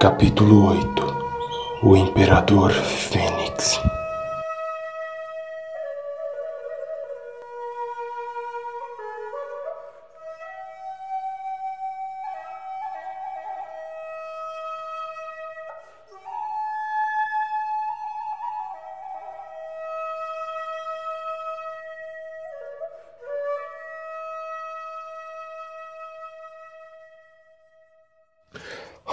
[0.00, 3.80] Capítulo 8 O Imperador Fênix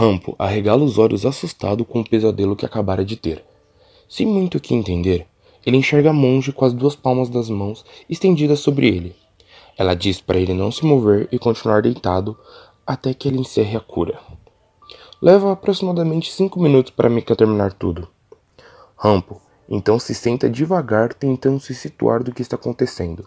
[0.06, 3.44] Rampo arregala os olhos assustado com o pesadelo que acabara de ter.
[4.08, 5.26] Sem muito o que entender,
[5.66, 9.16] ele enxerga a monge com as duas palmas das mãos estendidas sobre ele.
[9.76, 12.38] Ela diz para ele não se mover e continuar deitado
[12.86, 14.20] até que ele encerre a cura.
[15.20, 18.08] Leva aproximadamente cinco minutos para Mika terminar tudo.
[18.96, 23.26] Rampo então se senta devagar tentando se situar do que está acontecendo.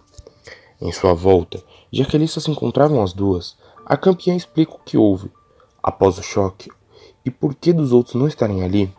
[0.81, 1.61] Em sua volta,
[1.93, 5.29] já que ali só se encontravam as duas, a campeã explica o que houve
[5.89, 6.71] Após o choque,
[7.25, 8.93] e por que dos outros não estarem ali,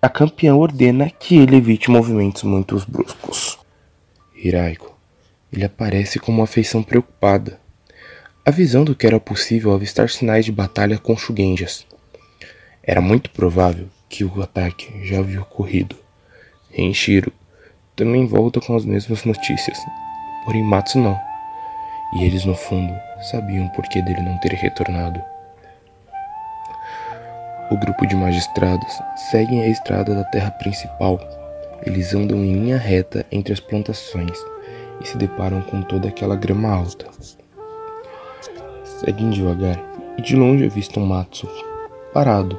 [0.00, 3.58] a campeã ordena que ele evite movimentos muito bruscos.
[4.32, 4.96] Hiraiko,
[5.52, 7.58] ele aparece com uma feição preocupada,
[8.44, 11.84] avisando que era possível avistar sinais de batalha com Shugenjas.
[12.80, 15.96] Era muito provável que o ataque já havia ocorrido.
[16.70, 17.32] Renshiro
[17.96, 19.78] também volta com as mesmas notícias,
[20.44, 21.18] porém Matsu não.
[22.14, 22.94] E eles no fundo
[23.32, 25.20] sabiam por que dele não ter retornado.
[27.68, 31.18] O grupo de magistrados seguem a estrada da terra principal.
[31.84, 34.38] Eles andam em linha reta entre as plantações
[35.00, 37.06] e se deparam com toda aquela grama alta.
[38.84, 39.82] Seguem devagar
[40.16, 41.48] e de longe avistam Matsu,
[42.14, 42.56] parado,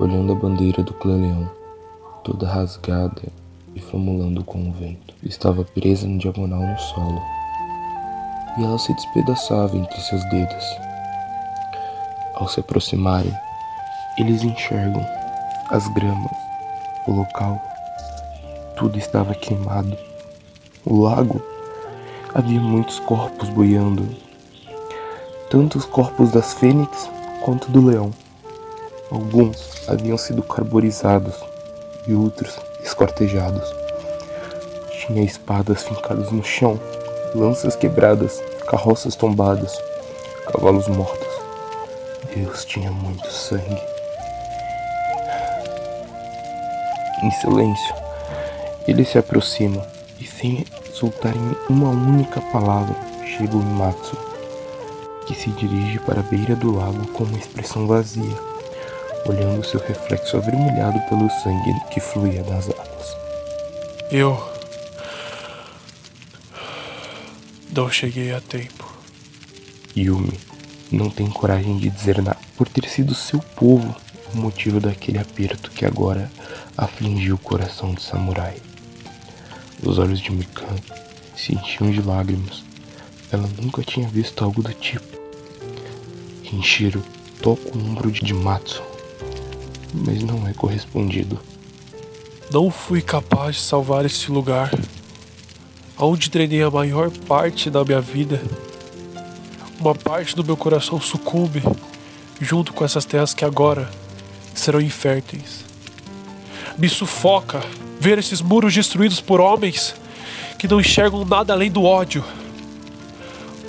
[0.00, 1.48] olhando a bandeira do clã leão,
[2.24, 3.22] toda rasgada
[3.76, 5.14] e famulando com o vento.
[5.22, 7.22] Estava presa no diagonal no solo,
[8.58, 10.64] e ela se despedaçava entre seus dedos.
[12.34, 13.32] Ao se aproximarem,
[14.18, 15.04] eles enxergam
[15.70, 16.32] as gramas,
[17.06, 17.60] o local,
[18.76, 19.96] tudo estava queimado.
[20.84, 21.42] O lago
[22.34, 24.08] havia muitos corpos boiando,
[25.50, 27.10] tanto os corpos das fênix
[27.42, 28.10] quanto do leão.
[29.10, 31.34] Alguns haviam sido carbonizados
[32.06, 33.74] e outros escortejados.
[34.90, 36.80] Tinha espadas fincadas no chão,
[37.34, 39.76] lanças quebradas, carroças tombadas,
[40.52, 41.28] cavalos mortos.
[42.34, 43.95] Deus tinha muito sangue.
[47.22, 47.94] Em silêncio,
[48.86, 49.86] ele se aproxima
[50.20, 52.94] e, sem soltarem uma única palavra,
[53.24, 54.16] chega o Matsu,
[55.26, 58.36] que se dirige para a beira do lago com uma expressão vazia,
[59.26, 63.16] olhando seu reflexo avermelhado pelo sangue que fluía das águas.
[64.10, 64.56] Eu.
[67.74, 68.86] Não cheguei a tempo.
[69.96, 70.38] Yumi
[70.90, 73.94] não tem coragem de dizer nada por ter sido seu povo
[74.34, 76.30] o motivo daquele aperto que agora
[76.76, 78.56] afligiu o coração do samurai.
[79.82, 80.76] Os olhos de Mikan
[81.36, 82.64] se enchiam de lágrimas.
[83.30, 85.16] Ela nunca tinha visto algo do tipo.
[86.42, 87.02] Kenshiro
[87.42, 88.82] toca o ombro de Matsu,
[89.92, 91.38] mas não é correspondido.
[92.50, 94.70] Não fui capaz de salvar este lugar,
[95.98, 98.40] onde treinei a maior parte da minha vida.
[99.78, 101.62] Uma parte do meu coração sucumbe
[102.40, 103.90] junto com essas terras que agora
[104.58, 105.64] serão inférteis.
[106.78, 107.62] Me sufoca
[108.00, 109.94] ver esses muros destruídos por homens
[110.58, 112.24] que não enxergam nada além do ódio.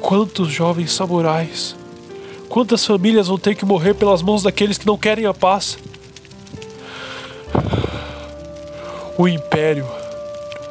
[0.02, 1.76] Quantos jovens samurais,
[2.50, 5.78] quantas famílias vão ter que morrer pelas mãos daqueles que não querem a paz?
[9.18, 9.88] O Império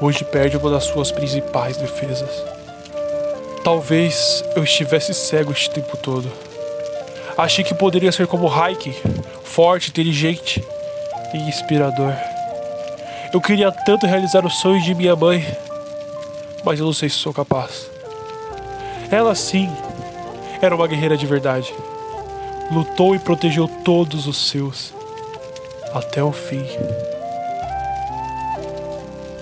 [0.00, 2.30] hoje perde uma das suas principais defesas.
[3.64, 6.30] Talvez eu estivesse cego este tempo todo.
[7.36, 8.94] Achei que poderia ser como Hiking,
[9.56, 10.62] forte, inteligente
[11.32, 12.12] e inspirador.
[13.32, 15.46] Eu queria tanto realizar os sonhos de minha mãe,
[16.62, 17.90] mas eu não sei se sou capaz.
[19.10, 19.74] Ela sim
[20.60, 21.72] era uma guerreira de verdade.
[22.70, 24.92] Lutou e protegeu todos os seus
[25.94, 26.66] até o fim.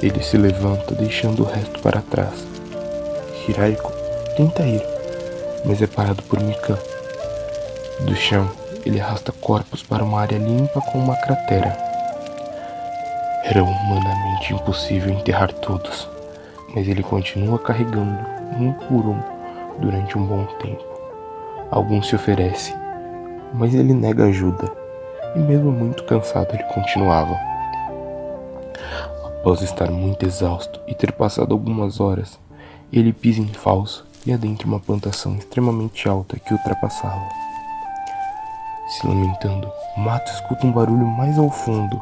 [0.00, 2.46] Ele se levanta, deixando o resto para trás.
[3.49, 3.90] Hiraiko
[4.37, 4.82] tenta ir,
[5.64, 6.78] mas é parado por Mikan.
[8.02, 8.49] Do chão,
[8.84, 11.76] ele arrasta corpos para uma área limpa com uma cratera.
[13.44, 16.08] Era humanamente impossível enterrar todos,
[16.75, 18.19] mas ele continua carregando
[18.58, 19.20] um por um
[19.78, 20.84] durante um bom tempo.
[21.70, 22.75] Alguns se oferecem,
[23.52, 24.70] mas ele nega ajuda,
[25.34, 27.38] e mesmo muito cansado ele continuava.
[29.25, 32.38] Após estar muito exausto e ter passado algumas horas,
[32.92, 37.44] ele pisa em falso e adentra uma plantação extremamente alta que ultrapassava.
[38.86, 42.00] Se lamentando, Mato escuta um barulho mais ao fundo.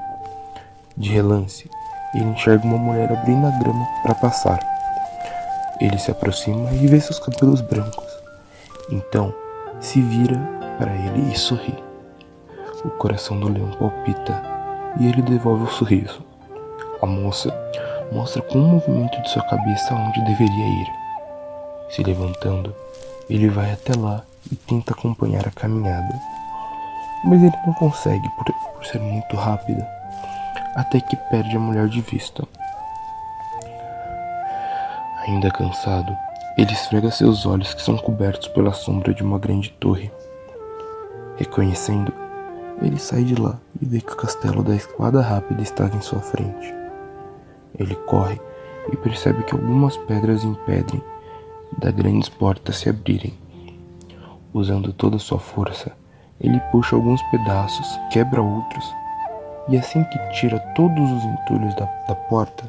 [0.96, 1.70] De relance,
[2.14, 4.58] ele enxerga uma mulher abrindo a grama para passar.
[5.80, 8.06] Ele se aproxima e vê seus cabelos brancos.
[8.90, 9.32] Então,
[9.80, 10.36] se vira
[10.78, 11.74] para ele e sorri.
[12.84, 14.42] O coração do leão palpita
[14.98, 16.24] e ele devolve o sorriso.
[17.00, 17.52] A moça
[18.12, 20.86] mostra com um movimento de sua cabeça onde deveria ir.
[21.90, 22.74] Se levantando,
[23.30, 26.31] ele vai até lá e tenta acompanhar a caminhada.
[27.24, 29.86] Mas ele não consegue por, por ser muito rápida,
[30.74, 32.46] até que perde a mulher de vista.
[35.26, 36.16] Ainda cansado,
[36.58, 40.10] ele esfrega seus olhos que são cobertos pela sombra de uma grande torre.
[41.36, 42.12] Reconhecendo,
[42.82, 46.18] ele sai de lá e vê que o castelo da espada rápida estava em sua
[46.18, 46.74] frente.
[47.78, 48.40] Ele corre
[48.90, 51.02] e percebe que algumas pedras impedem
[51.78, 53.38] da grandes portas se abrirem.
[54.52, 55.92] Usando toda sua força,
[56.42, 58.84] ele puxa alguns pedaços, quebra outros,
[59.68, 62.64] e assim que tira todos os entulhos da, da porta,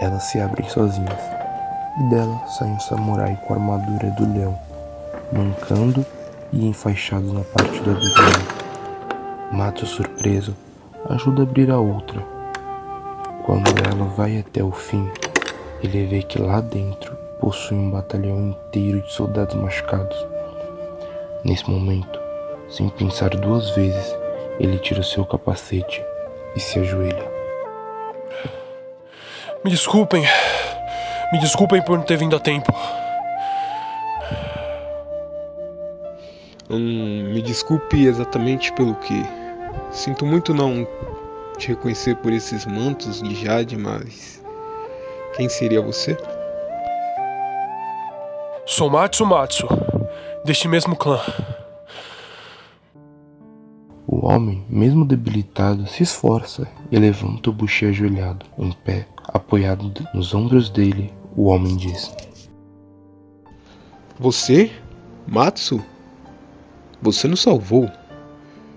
[0.00, 1.20] elas se abrem sozinhas,
[2.00, 4.58] e dela sai um samurai com a armadura do leão,
[5.32, 6.04] mancando
[6.52, 8.62] e enfaixado na parte do abdômen.
[9.52, 10.56] Mato surpreso
[11.08, 12.20] ajuda a abrir a outra.
[13.44, 15.10] Quando ela vai até o fim,
[15.82, 20.16] ele vê que lá dentro possui um batalhão inteiro de soldados machucados.
[21.44, 22.21] Nesse momento,
[22.72, 24.16] sem pensar duas vezes,
[24.58, 26.04] ele tira o seu capacete
[26.56, 27.30] e se ajoelha.
[29.64, 30.24] Me desculpem.
[31.32, 32.72] Me desculpem por não ter vindo a tempo.
[36.68, 39.22] Hum, me desculpe exatamente pelo que
[39.90, 40.86] Sinto muito não
[41.58, 44.42] te reconhecer por esses mantos de Jade, mas
[45.36, 46.16] quem seria você?
[48.64, 49.68] Sou Matsumatsu,
[50.44, 51.20] deste mesmo clã.
[54.22, 60.32] O homem, mesmo debilitado, se esforça e levanta o buchi ajoelhado, em pé, apoiado nos
[60.32, 61.12] ombros dele.
[61.36, 62.14] O homem diz:
[64.20, 64.70] Você,
[65.26, 65.84] Matsu?
[67.02, 67.90] Você nos salvou.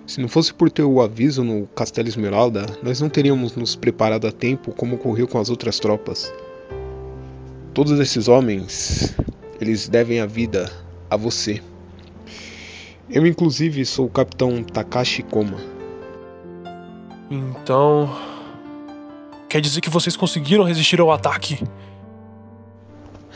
[0.07, 4.25] Se não fosse por ter o aviso no Castelo Esmeralda, nós não teríamos nos preparado
[4.25, 6.33] a tempo como ocorreu com as outras tropas.
[7.71, 9.15] Todos esses homens,
[9.61, 10.71] eles devem a vida
[11.07, 11.61] a você.
[13.09, 15.57] Eu, inclusive, sou o capitão Takashi Koma.
[17.29, 18.15] Então.
[19.47, 21.63] Quer dizer que vocês conseguiram resistir ao ataque?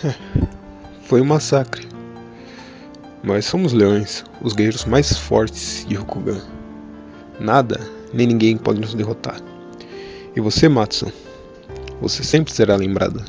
[1.04, 1.88] Foi um massacre.
[3.22, 6.42] Mas somos leões, os guerreiros mais fortes de Rokugan.
[7.40, 7.80] Nada
[8.12, 9.40] nem ninguém pode nos derrotar.
[10.36, 11.12] E você, Matsu,
[12.02, 13.24] você sempre será lembrada.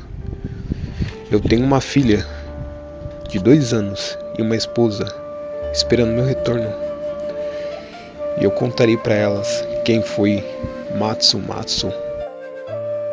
[1.29, 2.25] Eu tenho uma filha
[3.29, 5.20] de dois anos e uma esposa
[5.71, 6.69] esperando meu retorno.
[8.39, 10.43] E eu contarei para elas quem foi
[10.97, 11.91] Matsu Matsu.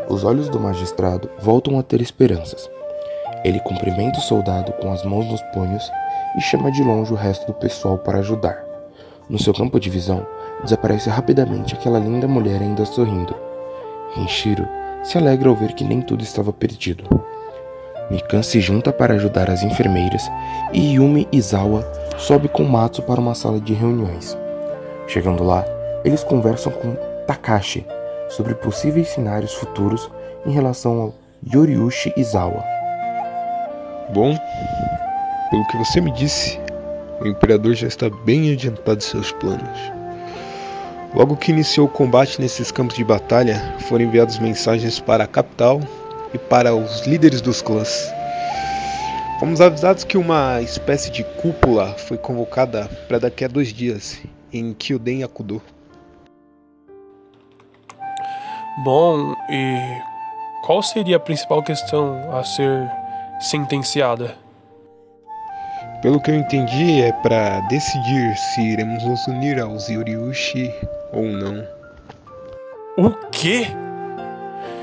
[0.08, 2.68] Os olhos do magistrado voltam a ter esperanças.
[3.44, 5.90] Ele cumprimenta o soldado com as mãos nos punhos
[6.36, 8.64] e chama de longe o resto do pessoal para ajudar.
[9.28, 10.26] No seu campo de visão,
[10.62, 13.34] desaparece rapidamente aquela linda mulher ainda sorrindo.
[14.14, 14.66] Renshiro
[15.04, 17.04] se alegra ao ver que nem tudo estava perdido.
[18.10, 20.30] Mikan se junta para ajudar as enfermeiras
[20.72, 21.84] e Yumi Izawa
[22.18, 24.36] sobe com Matsu para uma sala de reuniões.
[25.06, 25.64] Chegando lá,
[26.04, 26.94] eles conversam com
[27.26, 27.86] Takashi
[28.28, 30.10] sobre possíveis cenários futuros
[30.44, 31.14] em relação ao
[31.54, 32.64] Yoriushi Izawa.
[34.12, 34.36] Bom,
[35.50, 36.58] pelo que você me disse,
[37.20, 39.92] o imperador já está bem adiantado em seus planos.
[41.14, 45.80] Logo que iniciou o combate nesses campos de batalha, foram enviadas mensagens para a capital
[46.34, 48.12] e para os líderes dos clãs.
[49.38, 54.20] Fomos avisados que uma espécie de cúpula foi convocada para daqui a dois dias,
[54.52, 55.62] em Kyuden Akudo.
[58.82, 60.02] Bom, e
[60.64, 62.90] qual seria a principal questão a ser
[63.38, 64.34] sentenciada?
[66.02, 70.74] Pelo que eu entendi, é para decidir se iremos nos unir aos Yoriushi
[71.12, 71.64] ou não.
[72.96, 73.68] O quê?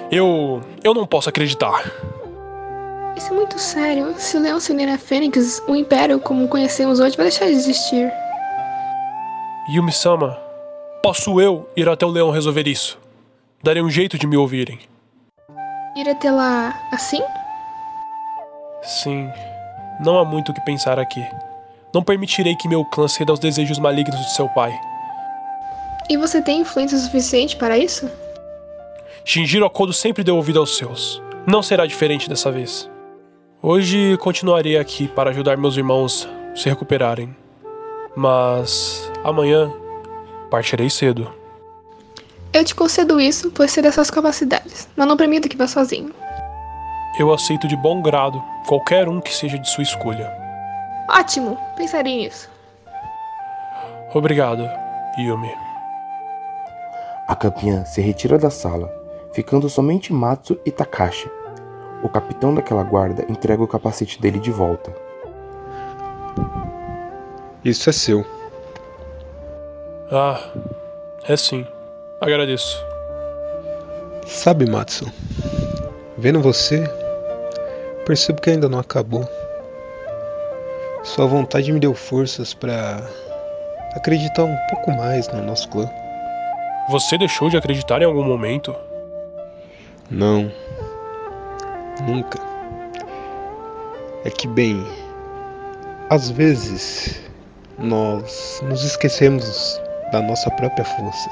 [0.09, 0.61] Eu.
[0.81, 1.83] Eu não posso acreditar.
[3.15, 4.13] Isso é muito sério.
[4.17, 7.51] Se o Leão se unir a Fênix, o Império, como conhecemos hoje, vai deixar de
[7.51, 8.11] existir.
[9.69, 10.37] Yumi-sama,
[11.01, 12.99] posso eu ir até o Leão resolver isso?
[13.63, 14.79] Darei um jeito de me ouvirem.
[15.95, 17.21] Ir até lá assim?
[18.83, 19.29] Sim.
[20.03, 21.25] Não há muito o que pensar aqui.
[21.93, 24.77] Não permitirei que meu clã ceda aos desejos malignos de seu pai.
[26.09, 28.11] E você tem influência suficiente para isso?
[29.23, 31.23] Shinjiro Akodo sempre deu ouvido aos seus.
[31.47, 32.89] Não será diferente dessa vez.
[33.67, 37.35] Hoje continuarei aqui para ajudar meus irmãos se recuperarem.
[38.15, 39.73] Mas Amanhã
[40.51, 41.33] partirei cedo.
[42.53, 46.13] Eu te concedo isso por ser das suas capacidades, mas não permito que vá sozinho.
[47.19, 50.31] Eu aceito de bom grado qualquer um que seja de sua escolha.
[51.09, 52.47] Ótimo, pensarei nisso.
[54.13, 54.69] Obrigado,
[55.17, 55.51] Yumi.
[57.27, 58.93] A campeã se retira da sala,
[59.33, 61.27] ficando somente Matsu e Takashi.
[62.05, 64.93] O capitão daquela guarda entrega o capacete dele de volta.
[67.63, 68.23] Isso é seu.
[70.11, 70.39] Ah,
[71.27, 71.65] é sim.
[72.21, 72.77] Agradeço.
[74.27, 75.11] Sabe, Matsu,
[76.15, 76.83] vendo você,
[78.05, 79.27] percebo que ainda não acabou.
[81.01, 83.01] Sua vontade me deu forças para
[83.95, 85.89] acreditar um pouco mais no nosso clã.
[86.87, 88.75] Você deixou de acreditar em algum momento?
[90.07, 90.51] Não.
[92.03, 92.39] Nunca.
[94.23, 94.83] É que, bem,
[96.09, 97.21] às vezes
[97.77, 99.79] nós nos esquecemos
[100.11, 101.29] da nossa própria força.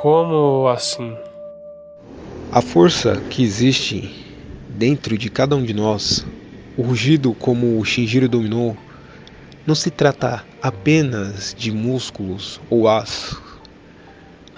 [0.00, 1.16] Como assim?
[2.52, 4.24] A força que existe
[4.70, 6.26] dentro de cada um de nós,
[6.76, 8.76] o rugido como o Shinjiro dominou,
[9.66, 13.42] não se trata apenas de músculos ou aço.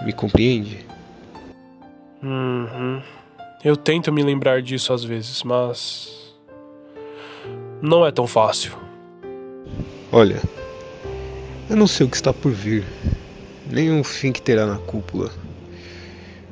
[0.05, 0.87] Me compreende?
[2.23, 3.01] Uhum.
[3.65, 6.33] Eu tento me lembrar disso às vezes, mas.
[7.83, 8.73] Não é tão fácil.
[10.13, 10.41] Olha,
[11.69, 12.85] eu não sei o que está por vir,
[13.69, 15.33] nem o fim que terá na cúpula.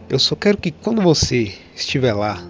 [0.09, 2.43] Eu só quero que quando você estiver lá,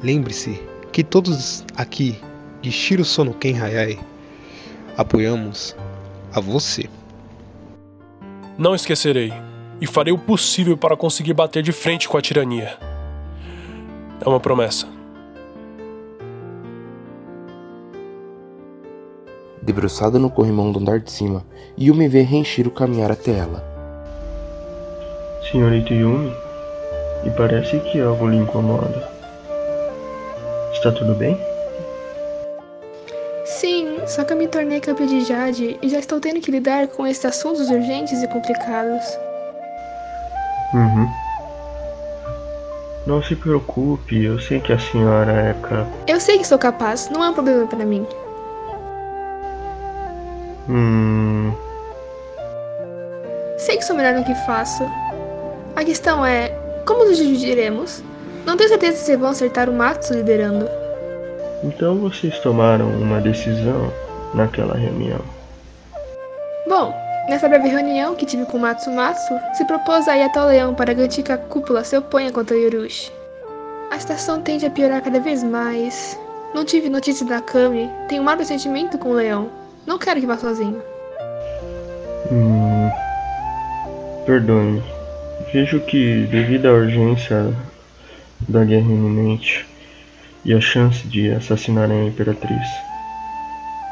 [0.00, 2.16] lembre-se que todos aqui
[2.62, 3.98] de Shiro Sonoken Hayai
[4.96, 5.76] apoiamos
[6.32, 6.88] a você.
[8.56, 9.32] Não esquecerei
[9.80, 12.89] e farei o possível para conseguir bater de frente com a tirania.
[14.24, 14.86] É uma promessa.
[19.62, 21.44] Debruçada no corrimão do andar de cima,
[21.78, 23.64] Yumi vê Renshiro caminhar até ela.
[25.50, 26.32] Senhorita Yumi,
[27.24, 29.08] me parece que algo lhe incomoda.
[30.72, 31.38] Está tudo bem?
[33.44, 36.88] Sim, só que eu me tornei campeã de Jade e já estou tendo que lidar
[36.88, 39.04] com esses assuntos urgentes e complicados.
[40.74, 41.29] Uhum.
[43.06, 45.88] Não se preocupe, eu sei que a senhora é cap...
[46.06, 48.06] Eu sei que sou capaz, não é um problema para mim.
[50.68, 51.52] Hum.
[53.56, 54.84] Sei que sou melhor no que faço.
[55.74, 56.50] A questão é,
[56.86, 58.02] como nos dividiremos?
[58.44, 60.68] Não tenho certeza se vão acertar o Matsu liderando.
[61.64, 63.92] Então vocês tomaram uma decisão
[64.34, 65.20] naquela reunião.
[66.68, 66.94] Bom,
[67.28, 70.92] nessa breve reunião que tive com Matsumatsu, se propôs a ir até o leão para
[70.92, 73.12] garantir que a cúpula se oponha contra Yorushi.
[73.90, 76.18] A situação tende a piorar cada vez mais.
[76.54, 79.50] Não tive notícias da Kami, tenho um mau pressentimento com o leão.
[79.86, 80.82] Não quero que vá sozinho.
[82.30, 82.90] Hum.
[84.26, 84.82] Perdoe-me.
[85.52, 87.52] Vejo que, devido à urgência
[88.48, 89.66] da guerra iminente
[90.44, 92.68] e a chance de assassinar a Imperatriz,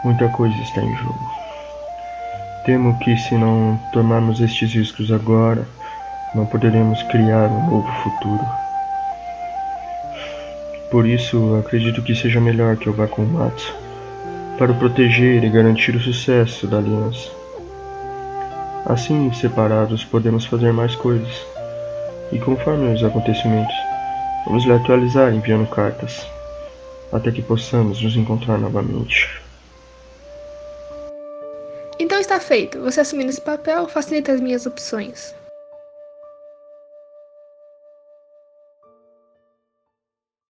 [0.04, 1.47] muita coisa está em jogo.
[2.68, 5.66] Temo que, se não tomarmos estes riscos agora,
[6.34, 8.44] não poderemos criar um novo futuro.
[10.90, 13.74] Por isso, acredito que seja melhor que eu vá com o Matsu
[14.58, 17.30] para o proteger e garantir o sucesso da aliança.
[18.84, 21.46] Assim, separados, podemos fazer mais coisas.
[22.30, 23.76] E conforme os acontecimentos,
[24.44, 26.26] vamos lhe atualizar enviando cartas,
[27.10, 29.47] até que possamos nos encontrar novamente.
[31.98, 32.80] Então está feito.
[32.80, 35.34] Você assumindo esse papel facilita as minhas opções.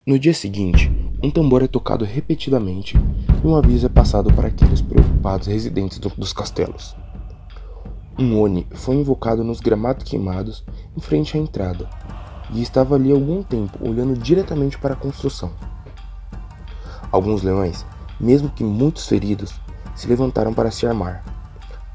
[0.06, 0.90] No dia seguinte,
[1.22, 2.96] um tambor é tocado repetidamente
[3.44, 6.96] e um aviso é passado para aqueles preocupados residentes do, dos castelos.
[8.18, 11.90] Um Oni foi invocado nos gramados queimados em frente à entrada
[12.54, 15.52] e estava ali algum tempo olhando diretamente para a construção.
[17.12, 17.86] Alguns leões,
[18.20, 19.54] mesmo que muitos feridos,
[19.96, 21.37] se levantaram para se armar.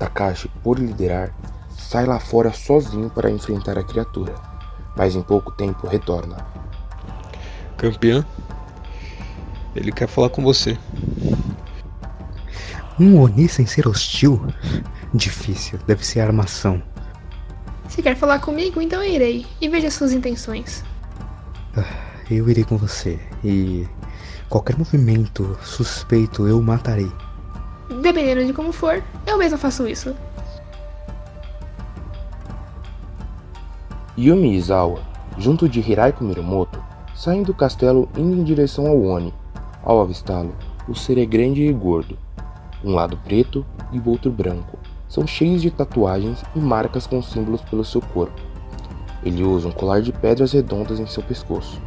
[0.02, 1.32] Takashi, por liderar,
[1.78, 4.34] sai lá fora sozinho para enfrentar a criatura,
[4.96, 6.44] mas em pouco tempo retorna.
[7.76, 8.26] Campeã,
[9.76, 10.76] ele quer falar com você.
[12.98, 14.44] Um Oni sem ser hostil?
[15.14, 16.82] Difícil, deve ser armação.
[17.88, 19.46] Se quer falar comigo, então eu irei.
[19.60, 20.82] E veja suas intenções.
[22.28, 23.20] Eu irei com você.
[23.44, 23.86] E
[24.48, 27.10] qualquer movimento suspeito eu matarei.
[28.00, 30.14] Dependendo de como for, eu mesma faço isso.
[34.16, 35.00] Yumi Izawa,
[35.38, 36.82] junto de Hiraiko Mirumoto,
[37.14, 39.32] saem do castelo indo em direção ao Oni.
[39.82, 40.54] Ao avistá-lo,
[40.88, 42.16] o ser é grande e gordo,
[42.84, 47.60] um lado preto e o outro branco, são cheios de tatuagens e marcas com símbolos
[47.62, 48.40] pelo seu corpo.
[49.24, 51.80] Ele usa um colar de pedras redondas em seu pescoço,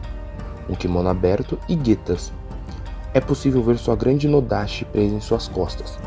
[0.70, 2.32] um kimono aberto e guetas.
[3.16, 5.98] É possível ver sua grande nodashi presa em suas costas.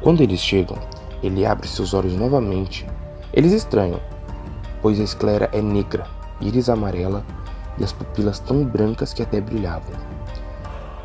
[0.00, 0.78] Quando eles chegam,
[1.20, 2.86] ele abre seus olhos novamente.
[3.32, 4.00] Eles estranham,
[4.80, 6.06] pois a esclera é negra,
[6.40, 7.26] íris amarela
[7.76, 9.92] e as pupilas tão brancas que até brilhavam.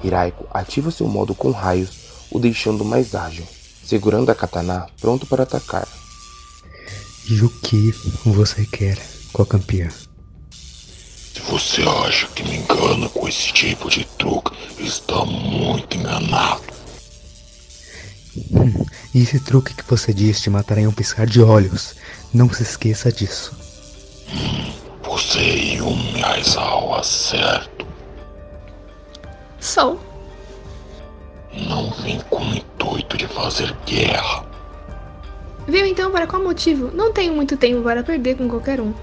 [0.04, 3.46] Hiraiko ativa seu modo com raios, o deixando mais ágil,
[3.84, 5.88] segurando a katana pronto para atacar.
[7.28, 7.92] E o que
[8.24, 9.00] você quer
[9.34, 9.90] com a campeã?
[11.42, 16.62] Se você acha que me engana com esse tipo de truque, está muito enganado.
[18.54, 21.96] Hum, e esse truque que você disse te matará em um piscar de olhos.
[22.34, 23.54] Não se esqueça disso.
[24.32, 24.72] Hum,
[25.04, 25.94] você e o
[26.26, 27.88] Aizawa, certo?
[29.60, 30.00] Sou.
[31.54, 34.46] Não vim com o intuito de fazer guerra.
[35.68, 36.92] Veio então para qual motivo?
[36.94, 38.94] Não tenho muito tempo para perder com qualquer um.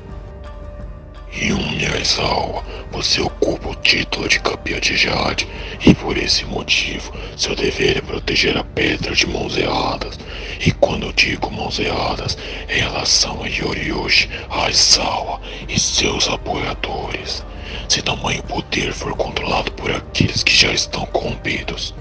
[1.33, 5.49] Yumi Aizawa, você ocupa o título de campeã de Jade
[5.85, 10.19] e por esse motivo seu dever é proteger a pedra de mãos erradas.
[10.65, 17.45] E quando eu digo mãos erradas, é em relação a Yoriyushi Aizawa e seus apoiadores.
[17.89, 21.95] Se tamanho poder for controlado por aqueles que já estão corrompidos,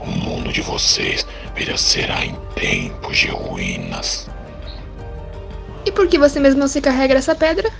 [0.00, 4.28] o mundo de vocês perecerá em tempos de ruínas.
[5.86, 7.70] E por que você mesmo não se carrega essa pedra?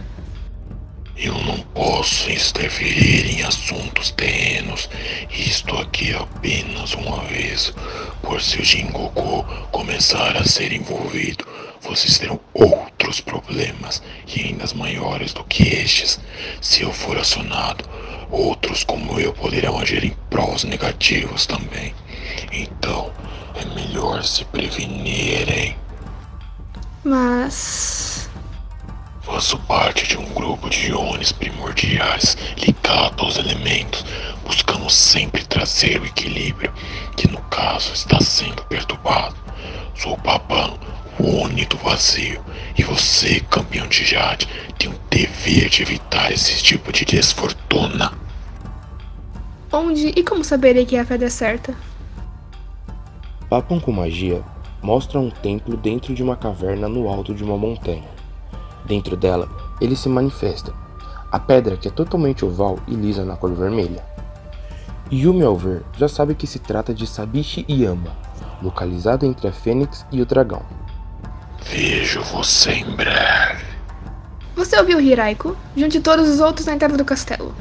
[1.16, 4.90] Eu não posso interferir em assuntos terrenos.
[5.30, 7.72] Estou aqui apenas um aviso.
[8.20, 11.46] Por se o Jingoku começar a ser envolvido,
[11.80, 16.18] vocês terão outros problemas e ainda maiores do que estes.
[16.60, 17.84] Se eu for acionado,
[18.30, 21.94] outros como eu poderão agir em prós negativos também.
[22.52, 23.12] Então,
[23.54, 25.76] é melhor se prevenirem.
[27.04, 28.28] Mas.
[29.24, 34.04] Faço parte de um grupo de íons primordiais ligados aos elementos,
[34.44, 36.72] buscando sempre trazer o equilíbrio,
[37.16, 39.34] que no caso está sendo perturbado.
[39.94, 40.78] Sou o Babão,
[41.18, 42.44] o Oni do vazio,
[42.76, 44.46] e você, campeão de Jade,
[44.78, 48.12] tem o dever de evitar esse tipo de desfortuna.
[49.72, 51.74] Onde e como saberei que a pedra é certa?
[53.48, 54.44] Papam com magia
[54.84, 58.13] mostra um templo dentro de uma caverna no alto de uma montanha.
[58.84, 59.48] Dentro dela,
[59.80, 60.72] ele se manifesta.
[61.32, 64.04] A pedra que é totalmente oval e lisa na cor vermelha.
[65.12, 68.16] Yumi ao ver já sabe que se trata de Sabishi Yama,
[68.62, 70.62] localizado entre a Fênix e o dragão.
[71.62, 73.64] Vejo você em breve.
[74.54, 75.56] Você ouviu Hiraiko?
[75.76, 77.54] Junte todos os outros na entrada do castelo.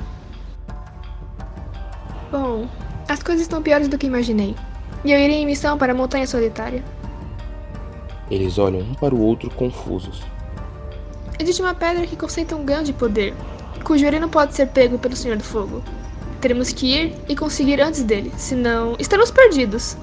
[2.32, 2.68] Bom,
[3.08, 4.56] as coisas estão piores do que imaginei.
[5.04, 6.84] E eu irei em missão para a Montanha Solitária.
[8.30, 10.22] Eles olham um para o outro confusos.
[11.44, 13.34] Existe uma pedra que concentra um grande poder,
[13.84, 15.84] cujo não pode ser pego pelo Senhor do Fogo.
[16.40, 19.98] Teremos que ir e conseguir antes dele, senão estaremos perdidos.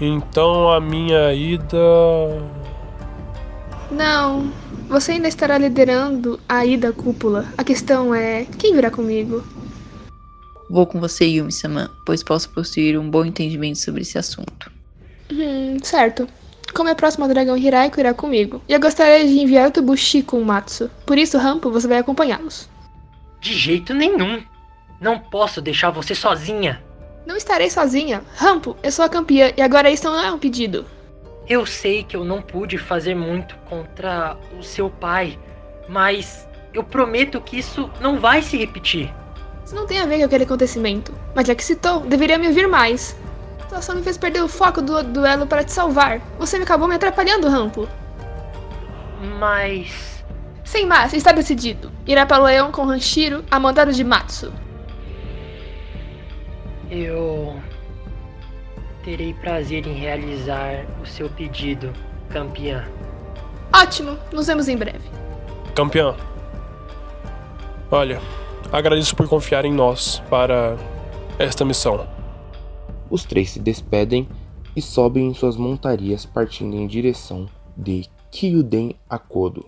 [0.00, 1.76] Então a minha ida.
[3.90, 4.52] Não,
[4.88, 7.44] você ainda estará liderando a ida à cúpula.
[7.58, 9.42] A questão é: quem virá comigo?
[10.70, 14.70] Vou com você, Yumi-sama, pois posso possuir um bom entendimento sobre esse assunto.
[15.28, 16.28] Hum, certo.
[16.76, 18.60] Como é próximo ao dragão Hiraiko irá comigo.
[18.68, 20.90] E eu gostaria de enviar o Tobushi com o Matsu.
[21.06, 22.68] Por isso, Rampo, você vai acompanhá-los.
[23.40, 24.42] De jeito nenhum.
[25.00, 26.84] Não posso deixar você sozinha.
[27.24, 28.22] Não estarei sozinha.
[28.34, 30.84] Rampo, eu sou a campeã e agora isso não é um pedido.
[31.48, 35.38] Eu sei que eu não pude fazer muito contra o seu pai,
[35.88, 39.10] mas eu prometo que isso não vai se repetir.
[39.64, 42.68] Isso não tem a ver com aquele acontecimento, mas já que citou, deveria me ouvir
[42.68, 43.16] mais.
[43.66, 46.20] A situação me fez perder o foco do duelo para te salvar.
[46.38, 47.88] Você me acabou me atrapalhando, Rampo.
[49.38, 50.24] Mas.
[50.64, 51.90] Sem mais, está decidido.
[52.06, 54.52] Irá para o leão com Hanshiro a mandado de Matsu.
[56.90, 57.60] Eu.
[59.04, 61.92] Terei prazer em realizar o seu pedido,
[62.30, 62.84] campeã.
[63.72, 65.10] Ótimo, nos vemos em breve.
[65.74, 66.14] Campeã.
[67.90, 68.20] Olha,
[68.72, 70.76] Agradeço por confiar em nós para
[71.38, 72.06] esta missão.
[73.10, 74.28] Os três se despedem
[74.74, 79.64] e sobem em suas montarias partindo em direção de Kyuden Akodo.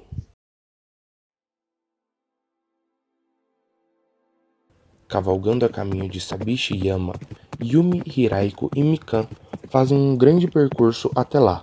[5.07, 7.15] Cavalgando a caminho de Sabishi Yama,
[7.63, 9.27] Yumi, Hiraiko e Mikan
[9.71, 11.63] fazem um grande percurso até lá.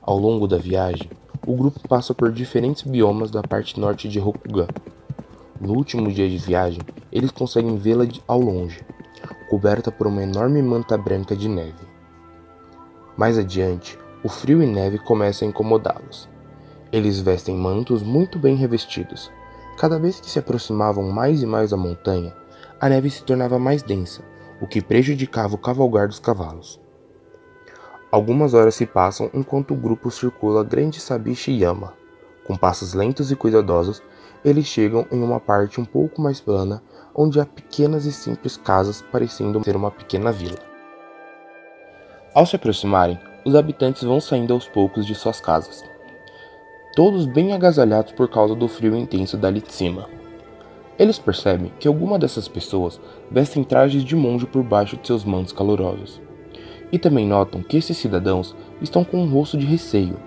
[0.00, 1.10] Ao longo da viagem,
[1.46, 4.68] o grupo passa por diferentes biomas da parte norte de Rokugan,
[5.60, 6.80] no último dia de viagem,
[7.12, 8.80] eles conseguem vê-la ao longe,
[9.50, 11.84] coberta por uma enorme manta branca de neve.
[13.16, 16.28] Mais adiante, o frio e neve começam a incomodá-los.
[16.92, 19.28] Eles vestem mantos muito bem revestidos.
[19.76, 22.32] Cada vez que se aproximavam mais e mais da montanha,
[22.80, 24.22] a neve se tornava mais densa,
[24.60, 26.80] o que prejudicava o cavalgar dos cavalos.
[28.12, 31.94] Algumas horas se passam enquanto o grupo circula Grande Sabiche Yama.
[32.46, 34.00] Com passos lentos e cuidadosos,
[34.44, 36.80] eles chegam em uma parte um pouco mais plana,
[37.14, 40.58] onde há pequenas e simples casas parecendo ser uma pequena vila.
[42.34, 45.84] Ao se aproximarem, os habitantes vão saindo aos poucos de suas casas,
[46.94, 50.08] todos bem agasalhados por causa do frio intenso dali de cima.
[50.98, 55.50] Eles percebem que alguma dessas pessoas vestem trajes de monge por baixo de seus mantos
[55.50, 56.20] calorosos.
[56.92, 60.18] E também notam que esses cidadãos estão com um rosto de receio.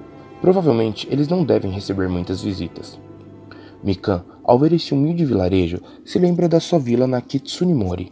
[0.41, 3.00] Provavelmente eles não devem receber muitas visitas.
[3.84, 8.12] Mikan, ao ver este humilde vilarejo, se lembra da sua vila na Kitsunimori,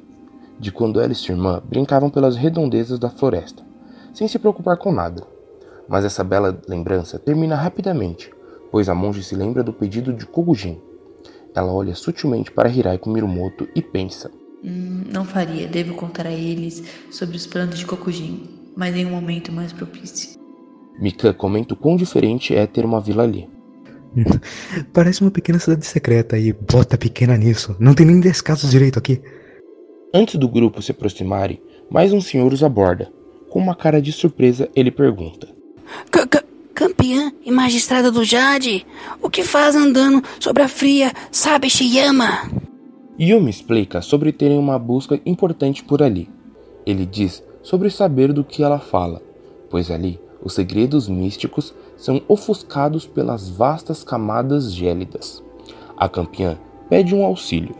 [0.59, 3.63] de quando ela e sua irmã brincavam pelas redondezas da floresta,
[4.13, 5.23] sem se preocupar com nada.
[5.87, 8.31] Mas essa bela lembrança termina rapidamente,
[8.71, 10.79] pois a monge se lembra do pedido de Kogujin,
[11.53, 14.31] ela olha sutilmente para Hirai com Mirumoto e pensa:
[14.63, 19.11] hum, Não faria, devo contar a eles sobre os planos de Kokujin, mas em um
[19.11, 20.39] momento mais propício.
[20.99, 23.49] Mika comenta o quão diferente é ter uma vila ali.
[24.93, 27.75] Parece uma pequena cidade secreta e bota pequena nisso.
[27.79, 29.21] Não tem nem 10 casas direito aqui.
[30.13, 33.11] Antes do grupo se aproximarem, mais um senhor os aborda.
[33.49, 35.47] Com uma cara de surpresa, ele pergunta:
[36.13, 36.43] C -c
[36.73, 38.85] campeã e magistrada do Jade,
[39.21, 42.49] o que faz andando sobre a fria Sabe Shiyama?
[43.19, 46.27] Yumi explica sobre terem uma busca importante por ali.
[46.85, 49.21] Ele diz sobre saber do que ela fala,
[49.69, 55.43] pois ali os segredos místicos são ofuscados pelas vastas camadas gélidas.
[55.95, 56.57] A campeã
[56.89, 57.75] pede um auxílio.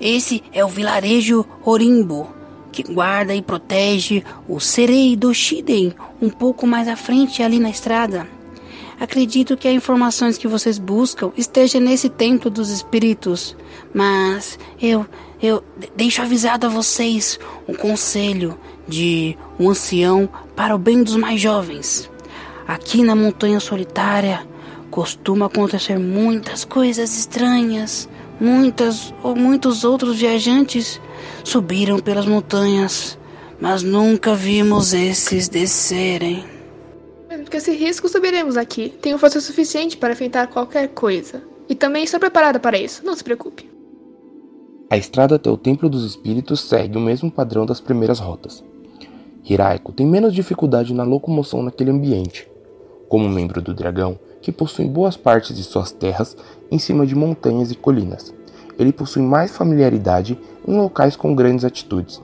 [0.00, 2.28] Esse é o vilarejo Orimbo,
[2.72, 7.70] que guarda e protege o Serei do Shiden, um pouco mais à frente ali na
[7.70, 8.26] estrada.
[8.98, 13.56] Acredito que as informações que vocês buscam estejam nesse templo dos espíritos,
[13.94, 15.06] mas eu
[15.40, 15.62] eu
[15.94, 22.10] deixo avisado a vocês um conselho de um ancião para o bem dos mais jovens.
[22.68, 24.46] Aqui na montanha solitária
[24.90, 28.06] costuma acontecer muitas coisas estranhas.
[28.38, 31.00] Muitas ou muitos outros viajantes
[31.42, 33.18] subiram pelas montanhas,
[33.58, 36.44] mas nunca vimos esses descerem.
[37.26, 38.90] Mesmo que esse risco subiremos aqui.
[39.00, 41.42] Tenho força suficiente para enfrentar qualquer coisa.
[41.70, 43.66] E também estou preparada para isso, não se preocupe.
[44.90, 48.62] A estrada até o Templo dos Espíritos segue o mesmo padrão das primeiras rotas.
[49.42, 52.46] Hiraiko tem menos dificuldade na locomoção naquele ambiente.
[53.08, 56.36] Como membro do dragão, que possui boas partes de suas terras
[56.70, 58.34] em cima de montanhas e colinas,
[58.78, 62.22] ele possui mais familiaridade em locais com grandes atitudes.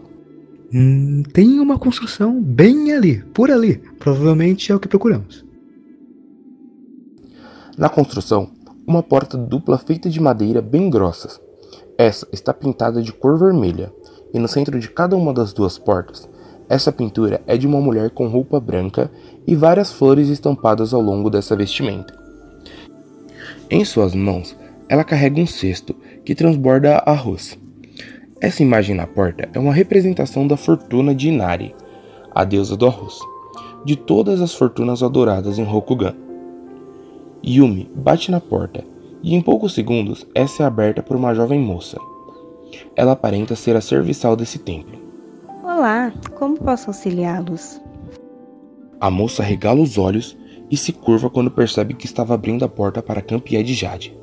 [0.72, 3.76] Hum, tem uma construção bem ali, por ali.
[3.98, 5.44] Provavelmente é o que procuramos.
[7.76, 8.50] Na construção,
[8.86, 11.40] uma porta dupla feita de madeira bem grossas.
[11.96, 13.92] Essa está pintada de cor vermelha,
[14.32, 16.28] e no centro de cada uma das duas portas,
[16.68, 19.10] essa pintura é de uma mulher com roupa branca
[19.46, 22.14] e várias flores estampadas ao longo dessa vestimenta.
[23.70, 24.56] Em suas mãos,
[24.88, 27.58] ela carrega um cesto que transborda arroz.
[28.40, 31.74] Essa imagem na porta é uma representação da fortuna de Inari,
[32.34, 33.18] a deusa do arroz,
[33.84, 36.14] de todas as fortunas adoradas em Rokugan.
[37.46, 38.84] Yumi bate na porta
[39.22, 41.98] e em poucos segundos essa é aberta por uma jovem moça.
[42.96, 45.03] Ela aparenta ser a serviçal desse templo.
[45.64, 47.80] Olá, como posso auxiliá-los?
[49.00, 50.36] A moça regala os olhos
[50.70, 54.14] e se curva quando percebe que estava abrindo a porta para a campeã de Jade.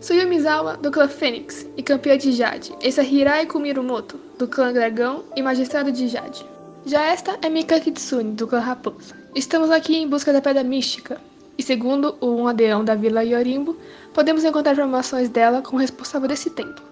[0.00, 2.72] Sou Yumizawa, do clã Fênix, e campeã de Jade.
[2.80, 6.46] Esse é Hirai Kumirumoto, do clã Dragão e magistrado de Jade.
[6.86, 9.14] Já esta é Mika Kitsune, do clã Raposa.
[9.34, 11.20] Estamos aqui em busca da Pedra Mística,
[11.58, 13.76] e segundo um aldeão da Vila Yorimbo,
[14.14, 16.82] podemos encontrar informações dela com o responsável desse templo.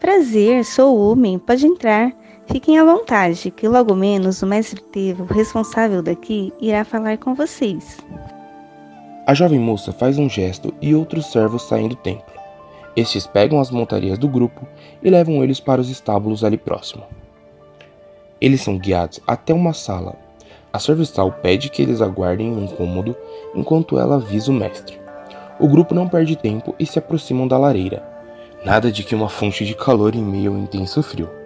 [0.00, 2.18] Prazer, sou o Umen, pode entrar.
[2.50, 7.98] Fiquem à vontade, que logo menos o mestre Tevo, responsável daqui, irá falar com vocês.
[9.24, 12.34] A jovem moça faz um gesto e outros servos saem do templo.
[12.96, 14.66] Estes pegam as montarias do grupo
[15.00, 17.04] e levam eles para os estábulos ali próximo.
[18.40, 20.16] Eles são guiados até uma sala.
[20.72, 23.14] A serviçal pede que eles aguardem em um cômodo
[23.54, 25.00] enquanto ela avisa o mestre.
[25.60, 28.02] O grupo não perde tempo e se aproximam da lareira.
[28.64, 31.39] Nada de que uma fonte de calor em meio ao intenso frio.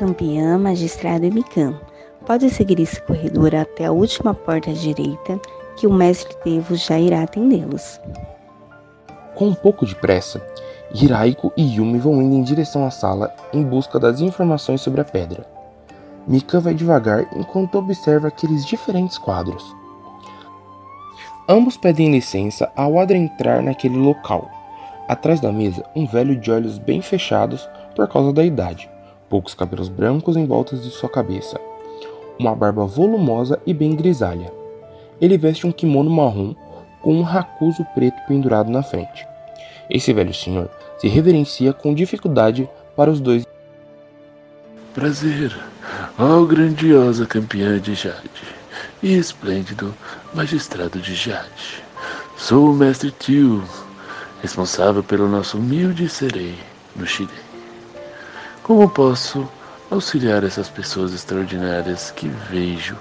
[0.00, 1.78] Campeã, magistrado e Mikan.
[2.24, 5.38] Pode seguir esse corredor até a última porta à direita
[5.76, 8.00] que o mestre Tevo já irá atendê-los.
[9.34, 10.40] Com um pouco de pressa,
[10.94, 15.04] Hiraiko e Yumi vão indo em direção à sala em busca das informações sobre a
[15.04, 15.46] pedra.
[16.26, 19.76] Mika vai devagar enquanto observa aqueles diferentes quadros.
[21.46, 24.48] Ambos pedem licença ao adentrar naquele local.
[25.06, 28.88] Atrás da mesa, um velho de olhos bem fechados por causa da idade,
[29.30, 31.58] poucos cabelos brancos em voltas de sua cabeça,
[32.38, 34.52] uma barba volumosa e bem grisalha.
[35.20, 36.54] Ele veste um kimono marrom
[37.00, 39.26] com um racuso preto pendurado na frente.
[39.88, 43.46] Esse velho senhor se reverencia com dificuldade para os dois.
[44.92, 45.56] Prazer,
[46.18, 48.28] ó grandiosa campeã de Jade
[49.02, 49.94] e esplêndido
[50.34, 51.84] magistrado de Jade.
[52.36, 53.62] Sou o mestre Tio,
[54.42, 56.54] responsável pelo nosso humilde serei
[56.96, 57.49] no Chile.
[58.70, 59.48] Como posso
[59.90, 62.96] auxiliar essas pessoas extraordinárias que vejo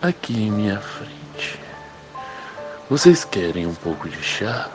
[0.00, 1.60] aqui em minha frente.
[2.88, 4.70] Vocês querem um pouco de chá?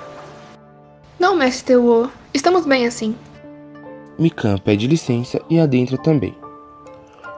[1.17, 2.11] Não, mestre Teuo.
[2.31, 3.15] Estamos bem assim.
[4.19, 6.37] Mikan pede licença e adentra também.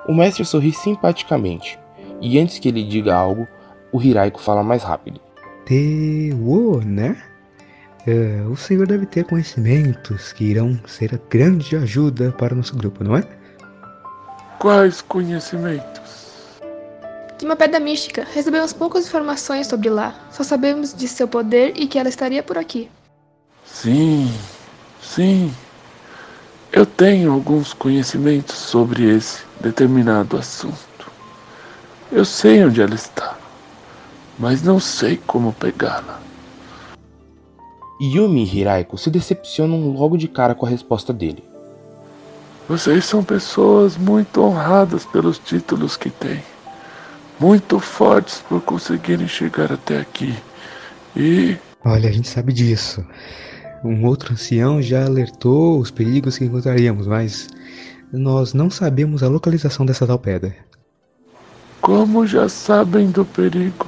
[0.05, 1.79] O mestre sorri simpaticamente,
[2.19, 3.47] e antes que ele diga algo,
[3.89, 5.21] o Hiraiko fala mais rápido.
[5.65, 7.23] Teuo, né?
[8.07, 12.73] É, o senhor deve ter conhecimentos que irão ser a grande ajuda para o nosso
[12.73, 13.23] grupo, não é?
[14.59, 16.61] Quais conhecimentos?
[17.37, 20.15] De uma pedra mística, recebemos poucas informações sobre lá.
[20.31, 22.89] Só sabemos de seu poder e que ela estaria por aqui.
[23.65, 24.33] Sim,
[25.01, 25.53] sim.
[26.71, 31.11] Eu tenho alguns conhecimentos sobre esse determinado assunto.
[32.09, 33.37] Eu sei onde ela está,
[34.39, 36.26] mas não sei como pegá-la.
[38.01, 41.43] Yumi e Hiraiko se decepcionam logo de cara com a resposta dele.
[42.67, 46.43] Vocês são pessoas muito honradas pelos títulos que têm,
[47.39, 50.35] muito fortes por conseguirem chegar até aqui.
[51.15, 51.57] E.
[51.83, 53.03] Olha, a gente sabe disso.
[53.83, 57.47] Um outro ancião já alertou os perigos que encontraríamos, mas
[58.11, 60.55] nós não sabemos a localização dessa tal pedra.
[61.79, 63.87] Como já sabem do perigo,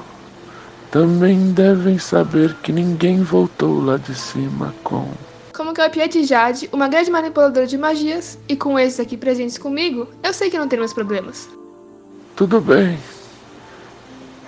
[0.91, 5.07] também devem saber que ninguém voltou lá de cima com
[5.59, 10.07] como campeã de Jade, uma grande manipuladora de magias, e com esses aqui presentes comigo,
[10.23, 11.49] eu sei que não teremos problemas.
[12.33, 12.97] Tudo bem.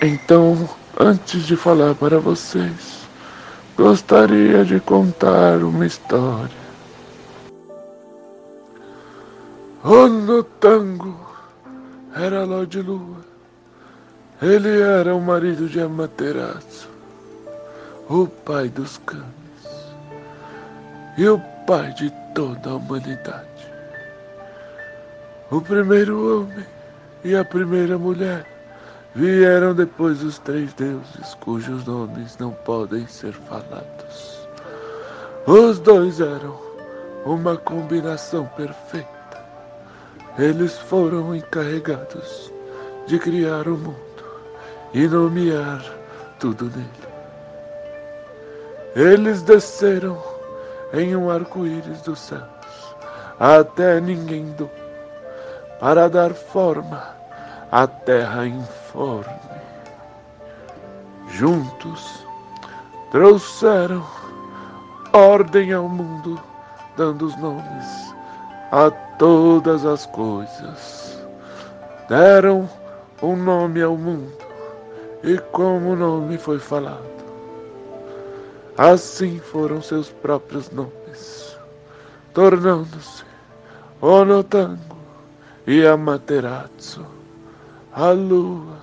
[0.01, 3.05] Então, antes de falar para vocês,
[3.75, 6.61] gostaria de contar uma história.
[9.83, 11.19] Ono Tango
[12.15, 13.30] era Lorde Lua.
[14.41, 16.89] Ele era o marido de Amaterasu,
[18.09, 19.23] o pai dos Kami
[21.15, 23.45] e o Pai de toda a humanidade.
[25.51, 26.65] O primeiro homem
[27.23, 28.43] e a primeira mulher
[29.13, 34.47] vieram depois dos três deuses cujos nomes não podem ser falados.
[35.45, 36.59] Os dois eram
[37.27, 39.07] uma combinação perfeita.
[40.39, 42.51] Eles foram encarregados
[43.05, 44.10] de criar o mundo
[44.93, 45.83] e nomear
[46.39, 46.89] tudo nele.
[48.95, 50.21] Eles desceram
[50.93, 52.95] em um arco-íris dos céus,
[53.39, 54.69] até ninguém do,
[55.79, 57.01] para dar forma
[57.71, 59.39] à terra informe.
[61.29, 62.25] Juntos
[63.11, 64.05] trouxeram
[65.13, 66.39] ordem ao mundo,
[66.97, 68.13] dando os nomes
[68.71, 71.21] a todas as coisas.
[72.07, 72.69] Deram
[73.21, 74.33] um nome ao mundo,
[75.23, 77.21] e como o nome foi falado,
[78.77, 81.57] Assim foram seus próprios nomes,
[82.33, 83.23] tornando-se
[84.01, 84.97] Onotango
[85.67, 87.05] e Amaterasu,
[87.93, 88.79] a lua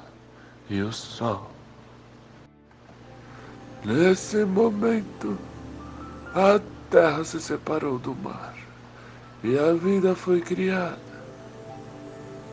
[0.69, 1.51] e o sol.
[3.85, 5.39] Nesse momento,
[6.35, 8.55] a terra se separou do mar
[9.43, 10.99] e a vida foi criada.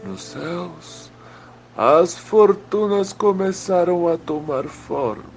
[0.04, 1.05] Nos céus,
[1.78, 5.36] as fortunas começaram a tomar forma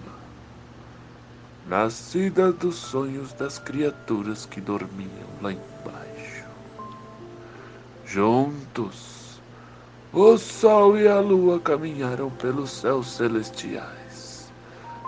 [1.68, 6.44] nascida dos sonhos das criaturas que dormiam lá embaixo.
[8.06, 9.40] Juntos,
[10.12, 14.50] o sol e a lua caminharam pelos céus celestiais,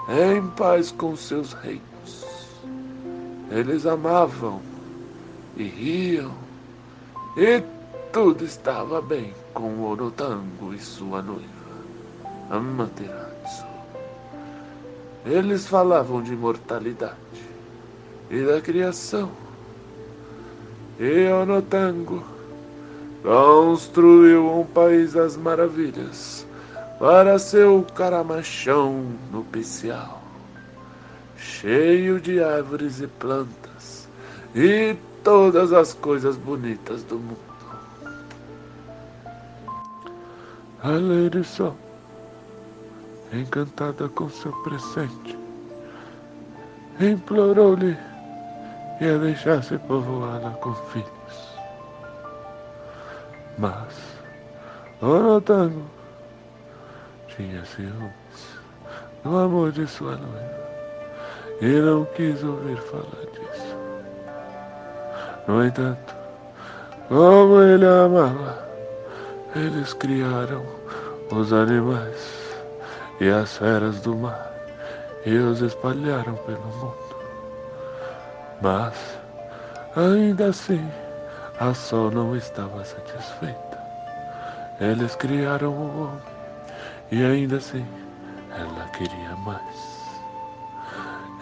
[0.08, 2.26] em paz com seus reinos.
[3.50, 4.60] Eles amavam
[5.56, 6.34] e riam,
[7.36, 7.62] e
[8.12, 11.46] tudo estava bem com Orotango e sua noiva,
[12.50, 13.64] Amaterasu.
[15.24, 17.14] Eles falavam de imortalidade
[18.28, 19.30] e da criação.
[20.98, 22.22] E Onotango
[23.22, 26.46] construiu um país das maravilhas
[26.98, 30.20] para seu caramachão nupcial,
[31.36, 34.08] cheio de árvores e plantas
[34.54, 37.49] e todas as coisas bonitas do mundo.
[40.82, 41.76] A Sol
[43.34, 45.38] encantada com seu presente,
[46.98, 47.96] implorou-lhe
[48.98, 51.58] que a deixasse povoada com filhos.
[53.58, 53.94] Mas
[55.02, 55.84] Orotango
[57.28, 58.58] tinha ciúmes
[59.22, 60.60] do amor de sua noiva
[61.60, 63.76] e não quis ouvir falar disso.
[65.46, 66.14] No entanto,
[67.08, 68.69] como ele a amava,
[69.54, 70.64] eles criaram
[71.32, 72.54] os animais
[73.20, 74.50] e as feras do mar
[75.26, 77.16] e os espalharam pelo mundo.
[78.62, 78.94] Mas,
[79.96, 80.88] ainda assim,
[81.58, 83.78] a Sol não estava satisfeita.
[84.80, 86.22] Eles criaram o homem
[87.10, 87.86] e ainda assim
[88.56, 89.90] ela queria mais.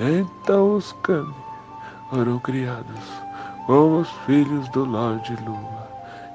[0.00, 1.34] Então os Kami
[2.10, 3.04] foram criados
[3.66, 5.88] como os filhos do Lorde Lua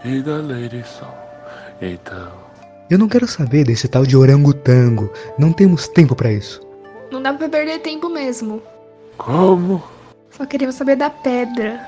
[0.05, 1.22] e da Lady Sol.
[1.83, 2.31] Então.
[2.89, 5.11] Eu não quero saber desse tal de orangotango.
[5.37, 6.61] Não temos tempo para isso.
[7.11, 8.61] Não dá pra perder tempo mesmo.
[9.17, 9.83] Como?
[10.31, 11.79] Só queremos saber da pedra.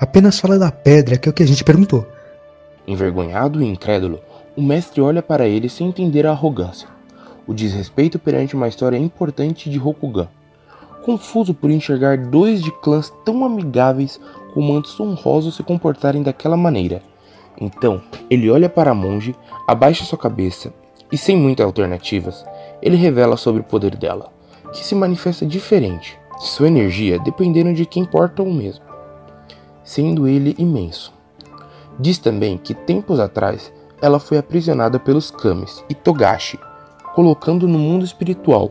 [0.00, 2.06] Apenas fala da pedra, que é o que a gente perguntou.
[2.86, 4.20] Envergonhado e incrédulo,
[4.56, 6.88] o mestre olha para ele sem entender a arrogância,
[7.46, 10.28] o desrespeito perante uma história importante de Rokugan.
[11.04, 14.20] Confuso por enxergar dois de clãs tão amigáveis
[14.54, 17.02] com mantos honrosos se comportarem daquela maneira.
[17.60, 19.34] Então, ele olha para a monge,
[19.66, 20.72] abaixa sua cabeça
[21.10, 22.44] e, sem muitas alternativas,
[22.82, 24.30] ele revela sobre o poder dela,
[24.72, 28.84] que se manifesta diferente, sua energia dependendo de quem porta o mesmo,
[29.82, 31.12] sendo ele imenso.
[31.98, 36.58] Diz também que tempos atrás ela foi aprisionada pelos Kamis e Togashi,
[37.14, 38.70] colocando no mundo espiritual.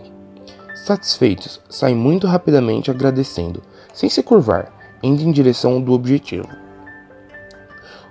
[0.86, 4.72] Satisfeitos, saem muito rapidamente agradecendo, sem se curvar,
[5.02, 6.48] indo em direção do objetivo.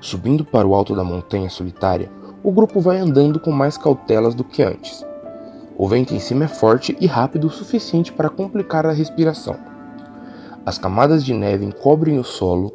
[0.05, 2.13] Subindo para o alto da montanha solitária,
[2.43, 5.03] o grupo vai andando com mais cautelas do que antes.
[5.79, 9.57] O vento em cima é forte e rápido o suficiente para complicar a respiração.
[10.67, 12.71] As camadas de neve encobrem o solo,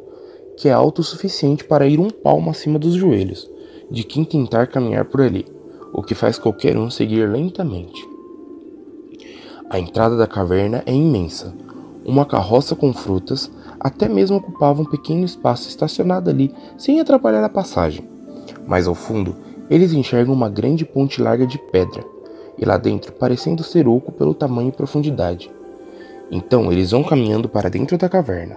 [0.56, 3.48] que é alto o suficiente para ir um palmo acima dos joelhos,
[3.88, 5.46] de quem tentar caminhar por ali,
[5.92, 8.04] o que faz qualquer um seguir lentamente.
[9.70, 11.54] A entrada da caverna é imensa.
[12.04, 13.48] Uma carroça com frutas
[13.80, 18.06] até mesmo ocupava um pequeno espaço estacionado ali sem atrapalhar a passagem.
[18.66, 19.34] Mais ao fundo,
[19.70, 22.04] eles enxergam uma grande ponte larga de pedra,
[22.58, 25.50] e lá dentro parecendo ser oco pelo tamanho e profundidade.
[26.30, 28.56] Então eles vão caminhando para dentro da caverna.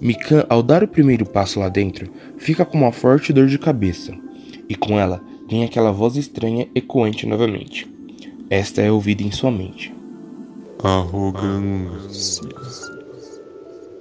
[0.00, 4.12] Mikan, ao dar o primeiro passo lá dentro, fica com uma forte dor de cabeça,
[4.68, 7.90] e com ela vem aquela voz estranha ecoante novamente.
[8.50, 9.94] Esta é ouvida em sua mente.
[10.82, 12.42] Arrogância,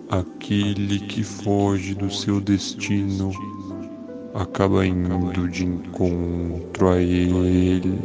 [0.09, 3.31] Aquele que foge do seu destino
[4.35, 7.97] acaba indo de encontro a ele.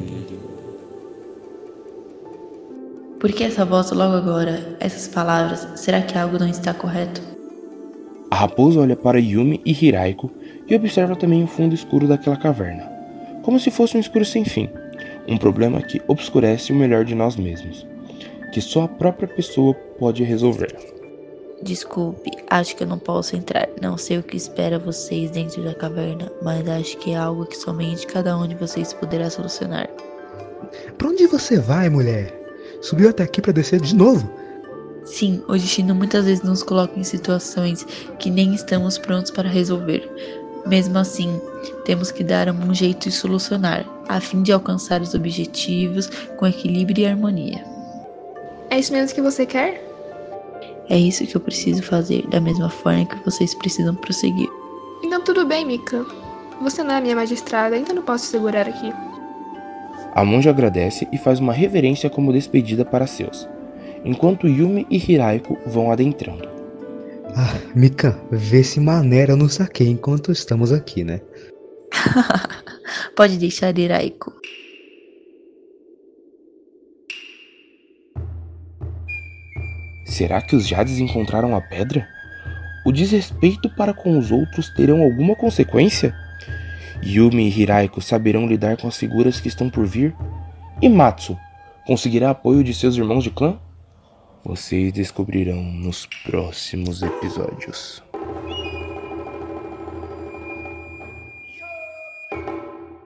[3.20, 4.78] Por que essa voz logo agora?
[4.80, 5.68] Essas palavras?
[5.80, 7.35] Será que algo não está correto?
[8.32, 10.32] A raposa olha para Yumi e Hiraiko
[10.68, 12.84] e observa também o fundo escuro daquela caverna,
[13.44, 14.70] como se fosse um escuro sem fim,
[15.28, 17.86] um problema que obscurece o melhor de nós mesmos,
[18.52, 20.76] que só a própria pessoa pode resolver.
[21.62, 23.68] Desculpe, acho que eu não posso entrar.
[23.82, 27.58] Não sei o que espera vocês dentro da caverna, mas acho que é algo que
[27.58, 29.90] somente cada um de vocês poderá solucionar.
[30.98, 32.34] Pra onde você vai, mulher?
[32.82, 34.30] Subiu até aqui para descer de novo?
[35.06, 37.86] Sim, o destino muitas vezes nos coloca em situações
[38.18, 40.10] que nem estamos prontos para resolver.
[40.66, 41.40] Mesmo assim,
[41.86, 47.04] temos que dar um jeito de solucionar, a fim de alcançar os objetivos com equilíbrio
[47.04, 47.64] e harmonia.
[48.72, 49.80] É isso mesmo que você quer?
[50.90, 54.50] É isso que eu preciso fazer, da mesma forma que vocês precisam prosseguir.
[55.04, 56.04] Então tudo bem, Mika.
[56.62, 58.92] Você não é minha magistrada, então não posso segurar aqui.
[60.14, 63.48] A monja agradece e faz uma reverência como despedida para seus,
[64.06, 66.48] enquanto Yumi e Hiraiko vão adentrando.
[67.36, 71.20] Ah, Mika, vê se maneira no saquei enquanto estamos aqui, né?
[73.18, 74.34] Pode deixar, Hiraiko.
[80.06, 82.08] Será que os Jades encontraram a pedra?
[82.86, 86.16] O desrespeito para com os outros terão alguma consequência?
[87.04, 90.16] Yumi e Hiraiko saberão lidar com as figuras que estão por vir?
[90.82, 91.38] E Matsu
[91.86, 93.60] conseguirá apoio de seus irmãos de clã?
[94.46, 98.04] Vocês descobrirão nos próximos episódios.